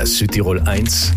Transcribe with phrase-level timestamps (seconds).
[0.00, 1.12] Der Südtirol 1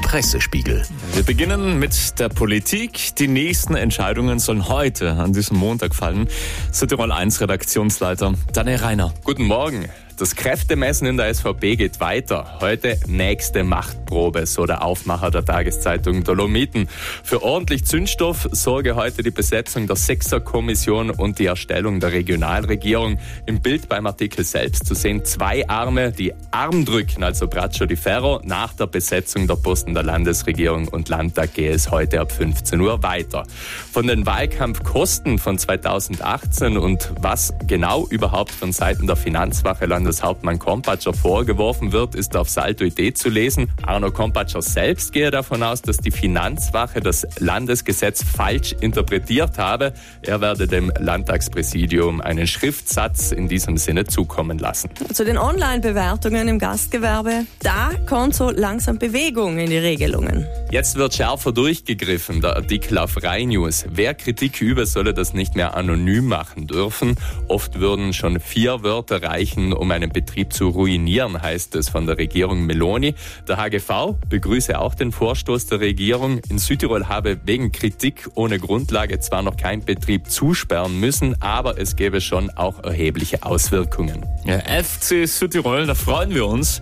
[0.00, 0.82] Pressespiegel.
[1.12, 3.14] Wir beginnen mit der Politik.
[3.16, 6.26] Die nächsten Entscheidungen sollen heute an diesem Montag fallen.
[6.72, 9.12] Südtirol 1 Redaktionsleiter Daniel Reiner.
[9.24, 9.90] Guten Morgen.
[10.20, 12.58] Das Kräftemessen in der SVP geht weiter.
[12.60, 16.88] Heute nächste Machtprobe, so der Aufmacher der Tageszeitung Dolomiten.
[17.24, 23.18] Für ordentlich Zündstoff sorge heute die Besetzung der Sechserkommission und die Erstellung der Regionalregierung.
[23.46, 27.96] Im Bild beim Artikel selbst zu sehen zwei Arme, die Arm drücken, also Braccio di
[27.96, 28.42] Ferro.
[28.44, 33.02] Nach der Besetzung der Posten der Landesregierung und Landtag gehe es heute ab 15 Uhr
[33.02, 33.44] weiter.
[33.90, 40.58] Von den Wahlkampfkosten von 2018 und was genau überhaupt von Seiten der Finanzwache Landes Landeshauptmann
[40.58, 43.70] Kompatscher vorgeworfen wird, ist auf Salto-Idee zu lesen.
[43.82, 49.92] Arno Kompatscher selbst gehe davon aus, dass die Finanzwache das Landesgesetz falsch interpretiert habe.
[50.22, 54.90] Er werde dem Landtagspräsidium einen Schriftsatz in diesem Sinne zukommen lassen.
[55.12, 60.44] Zu den Online-Bewertungen im Gastgewerbe, da kommt so langsam Bewegung in die Regelungen.
[60.70, 63.84] Jetzt wird schärfer durchgegriffen, der Artikel auf Rai News.
[63.88, 67.16] Wer Kritik übe, solle das nicht mehr anonym machen dürfen.
[67.48, 72.06] Oft würden schon vier Wörter reichen, um ein einen Betrieb zu ruinieren, heißt es von
[72.06, 73.14] der Regierung Meloni.
[73.46, 76.40] Der HGV begrüße auch den Vorstoß der Regierung.
[76.48, 81.96] In Südtirol habe wegen Kritik ohne Grundlage zwar noch kein Betrieb zusperren müssen, aber es
[81.96, 84.24] gäbe schon auch erhebliche Auswirkungen.
[84.44, 86.80] Ja, FC Südtirol, da freuen wir uns.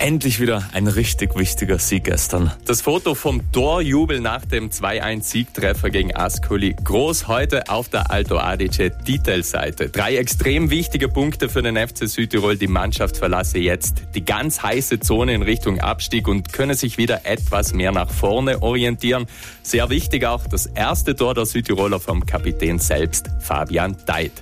[0.00, 2.50] Endlich wieder ein richtig wichtiger Sieg gestern.
[2.64, 8.96] Das Foto vom Torjubel nach dem 2-1-Siegtreffer gegen Ascoli groß heute auf der Alto Adige
[9.04, 9.90] Titelseite.
[9.90, 12.56] Drei extrem wichtige Punkte für den FC Südtirol.
[12.56, 17.26] Die Mannschaft verlasse jetzt die ganz heiße Zone in Richtung Abstieg und könne sich wieder
[17.26, 19.26] etwas mehr nach vorne orientieren.
[19.62, 24.32] Sehr wichtig auch das erste Tor der Südtiroler vom Kapitän selbst, Fabian Deit.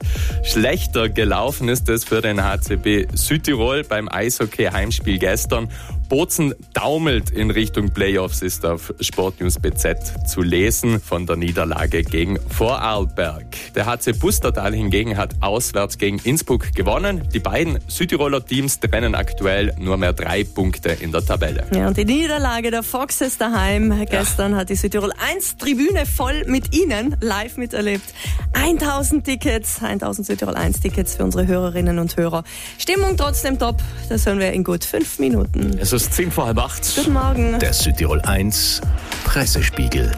[0.45, 5.69] Schlechter gelaufen ist es für den HCB Südtirol beim Eishockey-Heimspiel gestern gestern.
[6.09, 12.39] Bozen daumelt in Richtung Playoffs, ist auf Sportnews BZ zu lesen von der Niederlage gegen
[12.49, 13.45] Vorarlberg.
[13.75, 17.29] Der HC Bustertal hingegen hat auswärts gegen Innsbruck gewonnen.
[17.35, 21.67] Die beiden Südtiroler Teams trennen aktuell nur mehr drei Punkte in der Tabelle.
[21.75, 24.59] Ja, und die Niederlage der Foxes daheim gestern ja.
[24.59, 28.15] hat die Südtirol 1 Tribüne voll mit Ihnen live miterlebt.
[28.55, 32.45] 1000 Tickets, 1000 Südtirol 1 Tickets für unsere Hörerinnen und Hörer.
[32.79, 33.77] Stimmung trotzdem top,
[34.09, 35.77] das hören wir in gut fünf Minuten.
[35.79, 36.95] Es ist zehn vor halb acht.
[36.95, 37.59] Guten Morgen.
[37.59, 38.81] Der Südtirol 1
[39.25, 40.13] Pressespiegel.